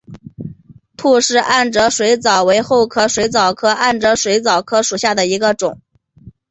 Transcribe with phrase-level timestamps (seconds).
[0.97, 5.79] 吐氏暗哲水蚤为厚壳水蚤科暗哲水蚤属下的一个种。